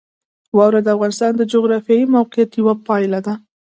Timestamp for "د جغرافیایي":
1.37-2.05